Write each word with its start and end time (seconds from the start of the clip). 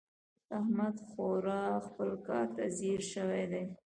احمد 0.59 0.97
خورا 1.09 1.63
خپل 1.87 2.09
کار 2.27 2.47
ته 2.55 2.63
ځيږ 2.77 3.01
شوی 3.13 3.43
دی. 3.51 3.63